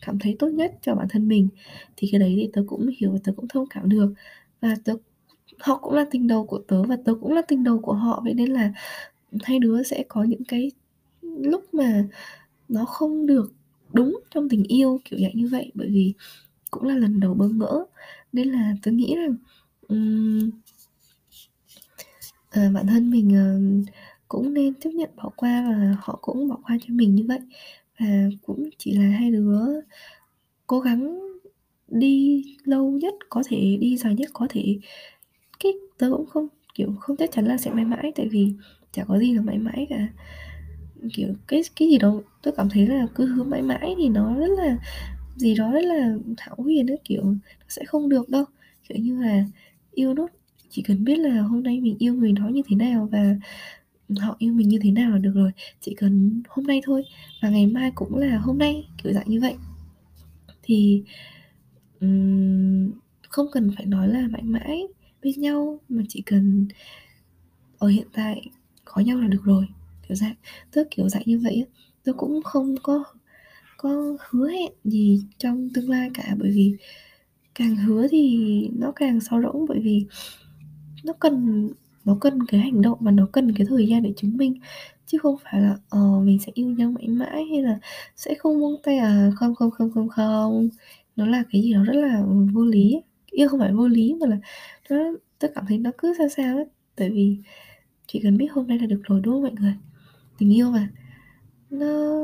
cảm 0.06 0.18
thấy 0.18 0.36
tốt 0.38 0.48
nhất 0.48 0.74
cho 0.82 0.94
bản 0.94 1.06
thân 1.10 1.28
mình. 1.28 1.48
Thì 1.96 2.08
cái 2.12 2.18
đấy 2.20 2.34
thì 2.36 2.50
tớ 2.52 2.62
cũng 2.66 2.90
hiểu 2.98 3.12
và 3.12 3.18
tớ 3.24 3.32
cũng 3.36 3.48
thông 3.48 3.66
cảm 3.66 3.88
được. 3.88 4.14
Và 4.60 4.76
tớ 4.84 4.94
họ 5.58 5.78
cũng 5.78 5.94
là 5.94 6.04
tình 6.10 6.26
đầu 6.26 6.46
của 6.46 6.58
tớ 6.68 6.82
và 6.82 6.96
tớ 7.04 7.14
cũng 7.20 7.32
là 7.32 7.42
tình 7.48 7.64
đầu 7.64 7.78
của 7.78 7.94
họ, 7.94 8.20
vậy 8.24 8.34
nên 8.34 8.50
là, 8.50 8.72
hai 9.42 9.58
đứa 9.58 9.82
sẽ 9.82 10.04
có 10.08 10.24
những 10.24 10.44
cái 10.44 10.70
lúc 11.22 11.74
mà 11.74 12.04
nó 12.68 12.84
không 12.84 13.26
được 13.26 13.52
đúng 13.92 14.20
trong 14.30 14.48
tình 14.48 14.64
yêu, 14.64 15.00
kiểu 15.04 15.20
dạng 15.20 15.36
như 15.36 15.48
vậy. 15.48 15.70
Bởi 15.74 15.88
vì 15.88 16.12
cũng 16.70 16.84
là 16.84 16.94
lần 16.94 17.20
đầu 17.20 17.34
bỡ 17.34 17.48
ngỡ, 17.48 17.84
nên 18.32 18.48
là 18.48 18.74
tôi 18.82 18.94
nghĩ 18.94 19.14
rằng, 19.16 19.36
um, 19.88 20.50
à, 22.50 22.70
bản 22.74 22.86
thân 22.86 23.10
mình, 23.10 23.28
uh, 23.28 23.88
cũng 24.28 24.54
nên 24.54 24.74
chấp 24.74 24.90
nhận 24.90 25.10
bỏ 25.16 25.30
qua 25.36 25.64
và 25.68 25.96
họ 26.00 26.18
cũng 26.22 26.48
bỏ 26.48 26.58
qua 26.64 26.78
cho 26.80 26.94
mình 26.94 27.14
như 27.14 27.24
vậy. 27.28 27.40
Và 28.00 28.06
cũng 28.46 28.70
chỉ 28.78 28.92
là 28.92 29.08
hai 29.08 29.30
đứa 29.30 29.80
cố 30.66 30.80
gắng 30.80 31.20
đi 31.88 32.44
lâu 32.64 32.90
nhất 32.90 33.14
có 33.28 33.42
thể, 33.46 33.76
đi 33.80 33.96
dài 33.96 34.14
nhất 34.14 34.30
có 34.32 34.46
thể. 34.50 34.78
Cái 35.60 35.72
tớ 35.98 36.10
cũng 36.10 36.26
không, 36.26 36.48
kiểu, 36.74 36.94
không 37.00 37.16
chắc 37.16 37.30
chắn 37.32 37.44
là 37.46 37.56
sẽ 37.56 37.70
mãi 37.70 37.84
mãi, 37.84 38.12
tại 38.14 38.28
vì 38.28 38.52
chả 38.92 39.04
có 39.04 39.18
gì 39.18 39.34
là 39.34 39.42
mãi 39.42 39.58
mãi 39.58 39.86
cả. 39.90 40.08
Kiểu, 41.12 41.28
cái 41.48 41.62
cái 41.76 41.88
gì 41.88 41.98
đó 41.98 42.20
tôi 42.42 42.54
cảm 42.56 42.68
thấy 42.68 42.86
là 42.86 43.06
cứ 43.14 43.26
hứa 43.26 43.44
mãi 43.44 43.62
mãi 43.62 43.94
thì 43.98 44.08
nó 44.08 44.34
rất 44.34 44.50
là 44.58 44.78
gì 45.36 45.54
đó 45.54 45.72
rất 45.72 45.84
là 45.84 46.14
thảo 46.36 46.56
huyền 46.58 46.86
ấy 46.90 46.98
kiểu, 47.04 47.24
nó 47.24 47.64
sẽ 47.68 47.84
không 47.84 48.08
được 48.08 48.28
đâu. 48.28 48.44
Kiểu 48.88 48.98
như 48.98 49.22
là, 49.22 49.44
yêu 49.92 50.14
nó 50.14 50.28
chỉ 50.70 50.82
cần 50.82 51.04
biết 51.04 51.18
là 51.18 51.40
hôm 51.42 51.62
nay 51.62 51.80
mình 51.80 51.96
yêu 51.98 52.14
người 52.14 52.32
đó 52.32 52.48
như 52.48 52.62
thế 52.68 52.76
nào 52.76 53.08
và, 53.12 53.36
họ 54.20 54.36
yêu 54.38 54.52
mình 54.52 54.68
như 54.68 54.78
thế 54.82 54.90
nào 54.90 55.10
là 55.10 55.18
được 55.18 55.32
rồi. 55.34 55.50
Chỉ 55.80 55.94
cần 55.94 56.42
hôm 56.48 56.66
nay 56.66 56.80
thôi 56.84 57.04
và 57.42 57.48
ngày 57.50 57.66
mai 57.66 57.90
cũng 57.94 58.16
là 58.18 58.38
hôm 58.38 58.58
nay, 58.58 58.88
kiểu 59.02 59.12
dạng 59.12 59.28
như 59.30 59.40
vậy. 59.40 59.54
Thì, 60.62 61.02
um, 62.00 62.90
không 63.28 63.46
cần 63.52 63.70
phải 63.76 63.86
nói 63.86 64.08
là 64.08 64.28
mãi 64.30 64.42
mãi 64.42 64.82
bên 65.22 65.40
nhau, 65.40 65.80
mà 65.88 66.02
chỉ 66.08 66.22
cần 66.26 66.68
ở 67.78 67.88
hiện 67.88 68.06
tại 68.12 68.50
có 68.84 69.02
nhau 69.02 69.20
là 69.20 69.28
được 69.28 69.44
rồi, 69.44 69.66
kiểu 70.08 70.16
dạng 70.16 70.34
tức 70.70 70.88
kiểu 70.90 71.08
dạng 71.08 71.22
như 71.26 71.40
vậy 71.44 71.64
á. 71.66 71.72
tôi 72.04 72.14
cũng 72.14 72.42
không 72.42 72.74
có 72.82 73.04
có 73.76 74.16
hứa 74.30 74.48
hẹn 74.50 74.72
gì 74.84 75.22
trong 75.38 75.68
tương 75.74 75.90
lai 75.90 76.10
cả, 76.14 76.34
bởi 76.38 76.50
vì 76.50 76.76
càng 77.54 77.76
hứa 77.76 78.08
thì 78.10 78.38
nó 78.78 78.92
càng 78.96 79.20
sáo 79.20 79.42
rỗng, 79.42 79.66
bởi 79.68 79.80
vì 79.80 80.06
nó 81.04 81.12
cần 81.12 81.68
nó 82.04 82.18
cần 82.20 82.46
cái 82.46 82.60
hành 82.60 82.82
động 82.82 82.98
và 83.00 83.10
nó 83.10 83.28
cần 83.32 83.52
cái 83.54 83.66
thời 83.70 83.86
gian 83.86 84.02
để 84.02 84.12
chứng 84.16 84.36
minh. 84.36 84.54
Chứ 85.06 85.18
không 85.18 85.36
phải 85.44 85.60
là, 85.60 85.76
ờ, 85.88 86.20
mình 86.20 86.38
sẽ 86.38 86.52
yêu 86.54 86.68
nhau 86.68 86.90
mãi 86.90 87.08
mãi 87.08 87.44
hay 87.50 87.62
là 87.62 87.78
sẽ 88.16 88.34
không 88.34 88.60
buông 88.60 88.76
tay 88.82 88.96
à, 88.98 89.30
không, 89.36 89.54
không, 89.54 89.70
không, 89.70 89.90
không, 89.90 90.08
không. 90.08 90.68
Nó 91.16 91.26
là 91.26 91.42
cái 91.52 91.62
gì 91.62 91.72
đó 91.74 91.84
rất 91.84 91.92
là 91.96 92.22
vô 92.52 92.64
lý 92.64 92.92
ấy. 92.94 93.02
Yêu 93.30 93.48
không 93.48 93.60
phải 93.60 93.72
vô 93.72 93.88
lý 93.88 94.14
mà 94.20 94.26
là 94.26 94.36
nó 94.90 94.96
tôi 95.38 95.50
cảm 95.54 95.64
thấy 95.68 95.78
nó 95.78 95.90
cứ 95.98 96.14
sao 96.18 96.28
sao 96.36 96.56
ấy. 96.56 96.66
Tại 96.96 97.10
vì 97.10 97.36
chỉ 98.06 98.20
cần 98.22 98.38
biết 98.38 98.48
hôm 98.52 98.66
nay 98.68 98.78
là 98.78 98.86
được 98.86 99.00
rồi, 99.04 99.20
đúng 99.24 99.34
không 99.34 99.42
mọi 99.42 99.52
người? 99.60 99.74
Tình 100.38 100.54
yêu 100.56 100.70
mà, 100.70 100.88
nó, 101.70 102.16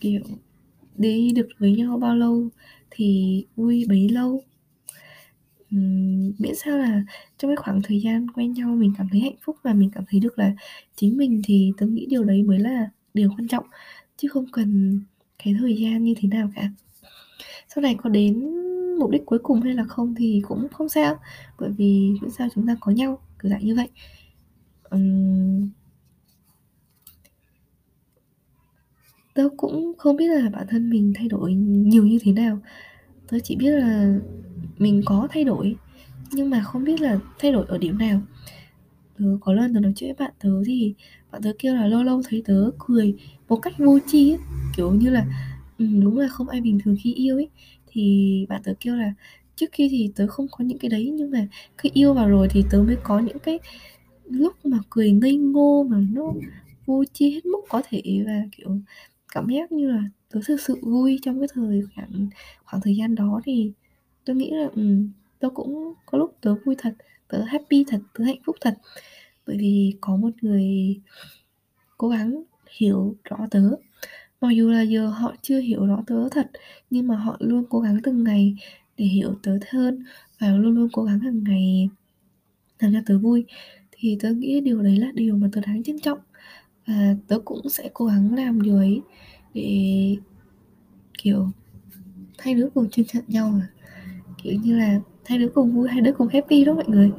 kiểu, 0.00 0.20
đi 0.96 1.32
được 1.32 1.48
với 1.58 1.72
nhau 1.76 1.98
bao 1.98 2.16
lâu 2.16 2.48
thì 2.90 3.44
vui 3.56 3.86
bấy 3.88 4.08
lâu. 4.08 4.42
Ừm, 5.70 6.32
miễn 6.38 6.54
sao 6.54 6.78
là 6.78 7.02
trong 7.38 7.50
cái 7.50 7.56
khoảng 7.56 7.82
thời 7.82 8.00
gian 8.00 8.30
quen 8.30 8.52
nhau 8.52 8.68
mình 8.76 8.92
cảm 8.98 9.08
thấy 9.12 9.20
hạnh 9.20 9.36
phúc 9.44 9.56
và 9.62 9.74
mình 9.74 9.90
cảm 9.94 10.04
thấy 10.10 10.20
được 10.20 10.38
là 10.38 10.52
chính 10.96 11.16
mình 11.16 11.42
thì 11.44 11.72
tôi 11.78 11.88
nghĩ 11.88 12.06
điều 12.10 12.24
đấy 12.24 12.42
mới 12.42 12.58
là 12.58 12.90
điều 13.14 13.30
quan 13.38 13.48
trọng, 13.48 13.64
chứ 14.16 14.28
không 14.28 14.46
cần 14.52 15.00
cái 15.44 15.54
thời 15.60 15.76
gian 15.76 16.04
như 16.04 16.14
thế 16.20 16.28
nào 16.28 16.50
cả. 16.56 16.70
Sau 17.74 17.82
này 17.82 17.96
có 18.02 18.10
đến 18.10 18.50
mục 18.98 19.10
đích 19.10 19.26
cuối 19.26 19.38
cùng 19.42 19.60
hay 19.62 19.74
là 19.74 19.84
không 19.84 20.14
thì 20.14 20.42
cũng 20.48 20.68
không 20.72 20.88
sao, 20.88 21.16
bởi 21.60 21.70
vì 21.70 22.12
miễn 22.22 22.30
sao 22.30 22.48
chúng 22.54 22.66
ta 22.66 22.76
có 22.80 22.92
nhau, 22.92 23.18
kiểu 23.42 23.50
dạng 23.50 23.64
như 23.66 23.74
vậy. 23.76 23.88
Ừm. 24.84 25.70
Tớ 29.34 29.48
cũng 29.56 29.92
không 29.98 30.16
biết 30.16 30.26
là 30.26 30.50
bản 30.50 30.66
thân 30.68 30.90
mình 30.90 31.12
thay 31.16 31.28
đổi 31.28 31.54
nhiều 31.54 32.06
như 32.06 32.18
thế 32.22 32.32
nào, 32.32 32.58
tớ 33.28 33.38
chỉ 33.44 33.56
biết 33.56 33.70
là 33.70 34.18
mình 34.78 35.02
có 35.04 35.28
thay 35.30 35.44
đổi, 35.44 35.76
nhưng 36.32 36.50
mà 36.50 36.60
không 36.60 36.84
biết 36.84 37.00
là 37.00 37.18
thay 37.38 37.52
đổi 37.52 37.64
ở 37.68 37.78
điểm 37.78 37.98
nào. 37.98 38.20
Tớ 39.18 39.24
có 39.40 39.52
lần 39.52 39.74
tớ 39.74 39.80
nói 39.80 39.92
chuyện 39.96 40.14
với 40.16 40.26
bạn 40.26 40.34
tớ 40.42 40.50
thì 40.66 40.94
bạn 41.32 41.42
tớ 41.42 41.52
kêu 41.58 41.74
là 41.74 41.86
lâu 41.86 42.02
lâu 42.02 42.22
thấy 42.28 42.42
tớ 42.44 42.70
cười 42.78 43.14
một 43.48 43.56
cách 43.56 43.74
vô 43.78 43.98
tri 44.06 44.32
ấy, 44.32 44.38
kiểu 44.76 44.94
như 44.94 45.10
là, 45.10 45.26
ừ, 45.78 45.86
đúng 46.02 46.18
là 46.18 46.28
không 46.28 46.48
ai 46.48 46.60
bình 46.60 46.78
thường 46.84 46.96
khi 47.02 47.14
yêu 47.14 47.36
ấy. 47.36 47.48
Thì 47.86 48.46
bạn 48.48 48.60
tớ 48.64 48.74
kêu 48.80 48.96
là 48.96 49.14
trước 49.56 49.66
kia 49.72 49.88
thì 49.90 50.10
tớ 50.16 50.26
không 50.26 50.46
có 50.50 50.64
những 50.64 50.78
cái 50.78 50.88
đấy, 50.88 51.10
nhưng 51.14 51.30
mà 51.30 51.48
khi 51.78 51.90
yêu 51.94 52.14
vào 52.14 52.28
rồi 52.28 52.48
thì 52.50 52.64
tớ 52.70 52.82
mới 52.86 52.96
có 53.02 53.18
những 53.18 53.38
cái 53.38 53.58
lúc 54.30 54.66
mà 54.66 54.78
cười 54.90 55.12
ngây 55.12 55.36
ngô 55.36 55.86
mà 55.90 55.96
nó 56.12 56.32
vô 56.86 57.04
tri 57.12 57.30
hết 57.30 57.46
mức 57.46 57.60
có 57.68 57.82
thể 57.88 58.02
và, 58.26 58.42
kiểu, 58.56 58.78
cảm 59.34 59.48
giác 59.48 59.72
như 59.72 59.90
là 59.90 60.02
tớ 60.30 60.40
thực 60.46 60.60
sự 60.60 60.78
vui 60.82 61.18
trong 61.22 61.40
cái 61.40 61.48
thời 61.54 61.82
khoảng 61.94 62.28
khoảng 62.64 62.82
thời 62.82 62.96
gian 62.96 63.14
đó 63.14 63.40
thì 63.44 63.72
tôi 64.24 64.36
nghĩ 64.36 64.50
là, 64.50 64.68
um, 64.74 65.08
tớ 65.38 65.48
cũng 65.54 65.94
có 66.06 66.18
lúc 66.18 66.36
tớ 66.40 66.54
vui 66.64 66.74
thật, 66.78 66.94
tớ 67.28 67.42
happy 67.42 67.84
thật, 67.88 68.00
tớ 68.14 68.24
hạnh 68.24 68.38
phúc 68.46 68.56
thật. 68.60 68.78
Bởi 69.46 69.56
vì 69.58 69.94
có 70.00 70.16
một 70.16 70.30
người 70.42 71.00
cố 71.98 72.08
gắng 72.08 72.42
hiểu 72.78 73.16
rõ 73.24 73.36
tớ. 73.50 73.70
Mặc 74.40 74.50
dù 74.50 74.70
là 74.70 74.82
giờ 74.82 75.06
họ 75.06 75.34
chưa 75.42 75.58
hiểu 75.60 75.86
rõ 75.86 76.02
tớ 76.06 76.28
thật, 76.30 76.50
nhưng 76.90 77.06
mà 77.06 77.16
họ 77.16 77.36
luôn 77.40 77.64
cố 77.70 77.80
gắng 77.80 77.98
từng 78.02 78.24
ngày 78.24 78.56
để 78.96 79.04
hiểu 79.04 79.34
tớ 79.42 79.58
hơn 79.70 80.04
và 80.40 80.48
luôn 80.48 80.74
luôn 80.74 80.88
cố 80.92 81.02
gắng 81.02 81.20
hàng 81.20 81.44
ngày 81.44 81.88
làm 82.78 82.92
cho 82.92 83.00
tớ 83.06 83.18
vui. 83.18 83.44
Thì 83.92 84.16
tớ 84.20 84.30
nghĩ 84.30 84.60
điều 84.60 84.82
đấy 84.82 84.96
là 84.96 85.12
điều 85.14 85.36
mà 85.36 85.48
tớ 85.52 85.60
đáng 85.60 85.82
trân 85.82 85.98
trọng 85.98 86.18
và 86.86 87.16
tớ 87.28 87.38
cũng 87.44 87.68
sẽ 87.68 87.90
cố 87.94 88.06
gắng 88.06 88.34
làm 88.34 88.62
điều 88.62 88.76
ấy 88.76 89.00
để, 89.54 90.16
kiểu, 91.18 91.48
hai 92.38 92.54
đứa 92.54 92.68
cùng 92.74 92.90
trân 92.90 93.06
trọng 93.06 93.24
nhau 93.28 93.60
à. 93.60 93.68
Kiểu 94.42 94.54
như 94.62 94.78
là, 94.78 95.00
hai 95.24 95.38
đứa 95.38 95.48
cùng 95.48 95.72
vui, 95.72 95.88
hai 95.88 96.00
đứa 96.00 96.12
cùng 96.12 96.28
happy 96.28 96.64
đó 96.64 96.74
mọi 96.74 96.84
người. 96.88 97.10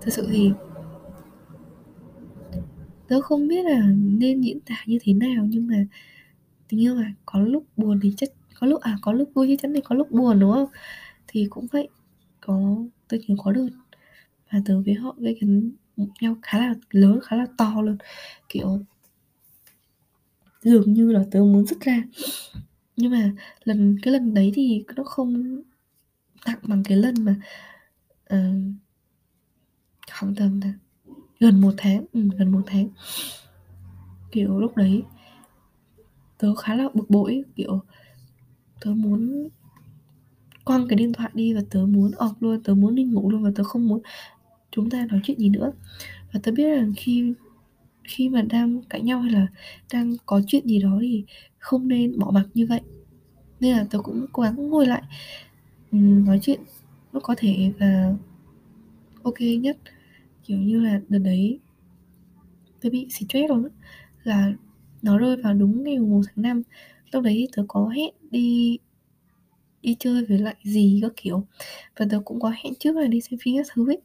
thật 0.00 0.10
sự 0.12 0.28
thì 0.32 0.50
tớ 3.08 3.20
không 3.20 3.48
biết 3.48 3.64
là 3.64 3.86
nên 3.96 4.40
diễn 4.40 4.60
tả 4.60 4.76
như 4.86 4.98
thế 5.02 5.12
nào 5.12 5.46
nhưng 5.48 5.66
mà 5.66 5.84
tình 6.68 6.80
yêu 6.80 6.94
mà, 6.94 7.14
có 7.26 7.40
lúc 7.40 7.64
buồn 7.76 8.00
thì 8.02 8.14
chắc 8.16 8.30
có 8.60 8.66
lúc 8.66 8.80
à, 8.80 8.98
có 9.02 9.12
lúc 9.12 9.30
vui 9.34 9.46
chắc 9.48 9.62
chắn 9.62 9.74
thì 9.74 9.80
có 9.84 9.94
lúc 9.94 10.10
buồn, 10.10 10.40
đúng 10.40 10.52
không? 10.52 10.68
Thì 11.28 11.46
cũng 11.50 11.66
vậy, 11.72 11.88
có 12.40 12.76
tớ 13.08 13.16
nhớ 13.28 13.34
có 13.44 13.52
được 13.52 13.68
và 14.52 14.62
tớ 14.66 14.82
với 14.82 14.94
họ 14.94 15.14
gây 15.18 15.38
gắn 15.40 15.70
nhau 15.96 16.36
khá 16.42 16.58
là 16.58 16.74
lớn, 16.90 17.20
khá 17.22 17.36
là 17.36 17.46
to 17.58 17.82
luôn, 17.82 17.96
kiểu 18.48 18.80
dường 20.62 20.92
như 20.92 21.12
là 21.12 21.24
tớ 21.30 21.40
muốn 21.40 21.66
dứt 21.66 21.80
ra. 21.80 22.02
Nhưng 22.96 23.10
mà 23.10 23.32
lần 23.64 23.98
cái 24.02 24.12
lần 24.12 24.34
đấy 24.34 24.52
thì 24.54 24.84
nó 24.96 25.04
không 25.04 25.62
nặng 26.46 26.58
bằng 26.62 26.82
cái 26.84 26.96
lần 26.96 27.14
mà, 27.24 27.36
uh, 28.34 28.62
khoảng 30.12 30.34
tầm 30.34 30.60
là 30.60 30.72
gần 31.40 31.60
một 31.60 31.74
tháng, 31.76 32.04
ừ, 32.12 32.28
gần 32.38 32.52
một 32.52 32.62
tháng. 32.66 32.88
Kiểu, 34.30 34.60
lúc 34.60 34.76
đấy 34.76 35.02
tớ 36.38 36.54
khá 36.54 36.74
là 36.74 36.88
bực 36.94 37.10
bội 37.10 37.44
kiểu, 37.56 37.80
tớ 38.80 38.90
muốn 38.90 39.48
quăng 40.64 40.88
cái 40.88 40.96
điện 40.96 41.12
thoại 41.12 41.30
đi 41.34 41.54
và 41.54 41.60
tớ 41.70 41.86
muốn 41.86 42.10
off 42.10 42.34
luôn, 42.40 42.62
tớ 42.62 42.74
muốn 42.74 42.94
đi 42.94 43.04
ngủ 43.04 43.30
luôn 43.30 43.42
và 43.42 43.50
tớ 43.54 43.64
không 43.64 43.88
muốn 43.88 44.02
chúng 44.72 44.90
ta 44.90 45.06
nói 45.10 45.20
chuyện 45.24 45.38
gì 45.38 45.48
nữa. 45.48 45.72
Và 46.32 46.40
tớ 46.42 46.52
biết 46.52 46.76
rằng 46.76 46.92
khi 46.96 47.32
khi 48.04 48.28
mà 48.28 48.42
đang 48.42 48.82
cãi 48.82 49.00
nhau 49.00 49.20
hay 49.20 49.32
là 49.32 49.46
đang 49.92 50.16
có 50.26 50.40
chuyện 50.46 50.66
gì 50.66 50.78
đó 50.78 50.98
thì 51.00 51.24
không 51.58 51.88
nên 51.88 52.18
bỏ 52.18 52.30
mặc 52.30 52.46
như 52.54 52.66
vậy. 52.66 52.80
Nên 53.60 53.76
là 53.76 53.86
tớ 53.90 53.98
cũng 53.98 54.26
cố 54.32 54.42
gắng 54.42 54.70
ngồi 54.70 54.86
lại, 54.86 55.02
nói 55.92 56.38
chuyện 56.42 56.60
lúc 57.12 57.22
có 57.22 57.34
thể 57.38 57.72
và 57.78 58.14
ok 59.22 59.40
nhất. 59.40 59.78
Kiểu 60.44 60.58
như 60.58 60.80
là, 60.80 61.00
đợt 61.08 61.18
đấy 61.18 61.58
tớ 62.80 62.90
bị 62.90 63.06
stress 63.10 63.48
luôn 63.48 63.68
là 64.24 64.52
nó 65.02 65.18
rơi 65.18 65.36
vào 65.36 65.54
đúng 65.54 65.84
ngày 65.84 65.98
mùng 65.98 66.10
1 66.10 66.20
tháng 66.26 66.42
5. 66.42 66.62
Lúc 67.12 67.22
đấy 67.22 67.48
tớ 67.56 67.64
có 67.68 67.88
hẹn 67.88 68.14
đi 68.30 68.78
đi 69.82 69.96
chơi 69.98 70.24
với 70.24 70.38
lại 70.38 70.54
gì 70.62 70.98
các 71.02 71.12
kiểu, 71.16 71.46
và 71.96 72.06
tớ 72.10 72.20
cũng 72.24 72.40
có 72.40 72.52
hẹn 72.64 72.74
trước 72.78 72.96
là 72.96 73.06
đi 73.06 73.20
xem 73.20 73.38
phim 73.42 73.56
các 73.56 73.66
thứ 73.74 73.90
ấy. 73.90 73.98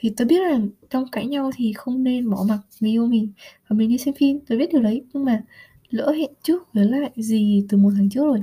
Thì 0.00 0.12
tớ 0.16 0.24
biết 0.24 0.40
là 0.42 0.60
trong 0.90 1.10
cãi 1.12 1.26
nhau 1.26 1.50
thì 1.56 1.72
không 1.72 2.04
nên 2.04 2.30
bỏ 2.30 2.44
mặc 2.48 2.58
người 2.80 2.90
yêu 2.90 3.06
mình 3.06 3.32
và 3.68 3.76
mình 3.76 3.88
đi 3.88 3.98
xem 3.98 4.14
phim, 4.14 4.40
tớ 4.40 4.56
biết 4.56 4.72
điều 4.72 4.82
đấy, 4.82 5.04
nhưng 5.12 5.24
mà 5.24 5.42
lỡ 5.90 6.10
hẹn 6.10 6.30
trước 6.42 6.72
với 6.72 6.86
lại 6.86 7.10
gì 7.16 7.66
từ 7.68 7.78
một 7.78 7.90
tháng 7.96 8.10
trước 8.10 8.24
rồi, 8.24 8.42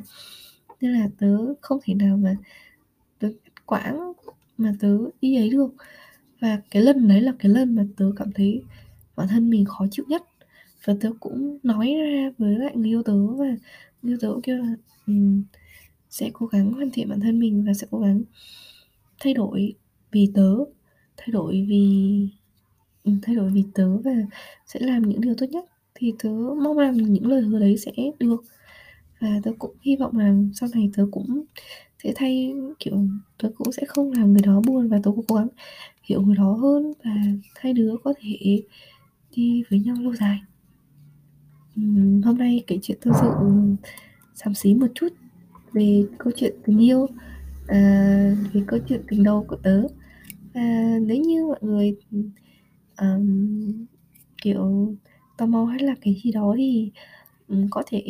nên 0.81 0.91
là 0.93 1.09
tớ 1.19 1.37
không 1.61 1.79
thể 1.83 1.93
nào 1.93 2.17
mà 2.17 2.35
tớ 3.19 3.29
quãng 3.65 4.13
mà 4.57 4.73
tớ 4.79 4.97
đi 5.21 5.35
ấy 5.35 5.49
được. 5.49 5.73
Và 6.39 6.61
cái 6.71 6.83
lần 6.83 7.07
đấy 7.07 7.21
là 7.21 7.33
cái 7.39 7.51
lần 7.51 7.75
mà 7.75 7.85
tớ 7.97 8.11
cảm 8.15 8.31
thấy 8.31 8.61
bản 9.15 9.27
thân 9.27 9.49
mình 9.49 9.65
khó 9.65 9.85
chịu 9.91 10.05
nhất. 10.07 10.23
Và 10.85 10.95
tớ 11.01 11.11
cũng 11.19 11.57
nói 11.63 11.93
ra 11.99 12.31
với 12.37 12.55
lại 12.55 12.71
người 12.75 12.89
yêu 12.89 13.03
tớ 13.03 13.27
và 13.27 13.45
người 14.01 14.13
yêu 14.13 14.17
tớ 14.21 14.31
cũng 14.33 14.41
kêu 14.41 14.57
là, 14.57 14.75
um, 15.07 15.43
sẽ 16.09 16.29
cố 16.33 16.45
gắng 16.45 16.73
hoàn 16.73 16.89
thiện 16.91 17.09
bản 17.09 17.19
thân 17.19 17.39
mình 17.39 17.65
và 17.67 17.73
sẽ 17.73 17.87
cố 17.91 17.99
gắng 17.99 18.21
thay 19.19 19.33
đổi 19.33 19.73
vì 20.11 20.31
tớ, 20.33 20.55
thay 21.17 21.27
đổi 21.31 21.65
vì 21.69 22.29
ừ, 23.03 23.11
thay 23.21 23.35
đổi 23.35 23.49
vì 23.49 23.63
tớ 23.73 23.97
và 23.97 24.11
sẽ 24.65 24.79
làm 24.79 25.01
những 25.01 25.21
điều 25.21 25.35
tốt 25.37 25.45
nhất. 25.49 25.65
Thì 25.95 26.13
tớ 26.23 26.29
mong 26.63 26.77
rằng 26.77 26.93
những 26.93 27.27
lời 27.27 27.41
hứa 27.41 27.59
đấy 27.59 27.77
sẽ 27.77 27.91
được 28.19 28.43
và 29.19 29.39
tớ 29.43 29.51
cũng 29.59 29.75
hy 29.81 29.95
vọng 29.95 30.17
rằng 30.17 30.49
sau 30.53 30.69
này 30.73 30.89
tớ 30.93 31.07
cũng 31.11 31.43
sẽ 32.03 32.13
thay 32.15 32.53
kiểu, 32.79 33.07
tớ 33.37 33.49
cũng 33.57 33.71
sẽ 33.71 33.85
không 33.87 34.11
làm 34.11 34.33
người 34.33 34.41
đó 34.41 34.61
buồn 34.67 34.89
và 34.89 34.99
tớ 35.03 35.11
cũng 35.11 35.25
cố 35.27 35.35
gắng 35.35 35.47
hiểu 36.03 36.21
người 36.21 36.35
đó 36.35 36.53
hơn 36.53 36.93
và 37.03 37.11
hai 37.55 37.73
đứa 37.73 37.95
có 38.03 38.13
thể 38.21 38.61
đi 39.35 39.63
với 39.69 39.79
nhau 39.79 39.95
lâu 39.99 40.15
dài. 40.15 40.39
uhm, 41.81 42.21
hôm 42.21 42.37
nay 42.37 42.63
kể 42.67 42.79
chuyện 42.81 42.97
tâm 43.01 43.13
sự 43.21 43.27
xám 44.35 44.53
xí 44.53 44.75
một 44.75 44.87
chút 44.95 45.07
về 45.73 46.05
câu 46.17 46.33
chuyện 46.35 46.55
tình 46.65 46.83
yêu, 46.83 47.07
à, 47.67 47.79
về 48.53 48.61
câu 48.67 48.79
chuyện 48.89 49.01
tình 49.07 49.23
đầu 49.23 49.45
của 49.47 49.55
tớ. 49.55 49.81
Và 50.55 50.97
nếu 51.01 51.17
như 51.17 51.45
mọi 51.45 51.59
người, 51.61 51.95
um, 53.01 53.85
kiểu, 54.41 54.95
tò 55.37 55.45
mò 55.45 55.65
hay 55.65 55.79
là 55.79 55.95
cái 56.01 56.21
gì 56.23 56.31
đó 56.31 56.55
thì, 56.57 56.91
um, 57.47 57.67
có 57.69 57.83
thể, 57.87 58.01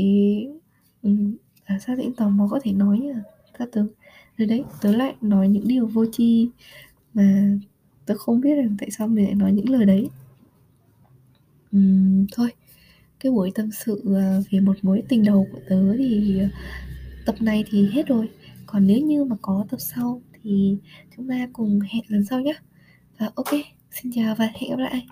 um, 1.01 1.35
à, 1.63 1.79
sao 1.79 1.95
tĩnh 1.97 2.13
tò 2.13 2.29
mò 2.29 2.47
có 2.51 2.59
thể 2.63 2.71
nói 2.73 2.99
nhỉ 2.99 3.09
cho 3.59 3.65
tớ. 3.71 3.85
Rồi 4.37 4.47
đấy, 4.47 4.63
tớ 4.81 4.95
lại 4.95 5.15
nói 5.21 5.47
những 5.49 5.67
điều 5.67 5.87
vô 5.87 6.05
tri 6.11 6.49
mà 7.13 7.57
tớ 8.05 8.15
không 8.17 8.41
biết 8.41 8.55
rằng 8.55 8.75
tại 8.79 8.91
sao 8.91 9.07
mình 9.07 9.25
lại 9.25 9.35
nói 9.35 9.51
những 9.53 9.69
lời 9.69 9.85
đấy. 9.85 10.09
um, 11.71 12.25
thôi, 12.33 12.49
cái 13.19 13.31
buổi 13.31 13.51
tâm 13.55 13.69
sự, 13.71 14.15
à, 14.15 14.39
về 14.51 14.59
một 14.59 14.77
mối 14.81 15.03
tình 15.09 15.23
đầu 15.23 15.47
của 15.51 15.59
tớ 15.69 15.95
thì, 15.97 16.39
à, 16.39 16.49
tập 17.25 17.35
này 17.41 17.63
thì 17.69 17.89
hết 17.91 18.07
rồi. 18.07 18.29
Còn 18.65 18.87
nếu 18.87 18.99
như 18.99 19.23
mà 19.23 19.35
có 19.41 19.65
tập 19.69 19.77
sau 19.79 20.21
thì 20.45 20.77
chúng 21.17 21.29
ta 21.29 21.49
cùng 21.53 21.79
hẹn 21.81 22.03
lần 22.07 22.25
sau 22.25 22.41
nhé 22.41 22.53
Và 23.19 23.31
ok, 23.35 23.49
xin 23.91 24.13
chào 24.15 24.35
và 24.35 24.45
hẹn 24.55 24.71
gặp 24.71 24.79
lại. 24.79 25.07